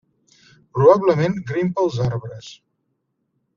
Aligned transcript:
Probablement 0.77 1.37
grimpa 1.53 1.85
als 1.87 2.01
arbres. 2.07 2.51